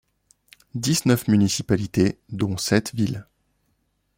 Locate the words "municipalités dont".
1.27-2.57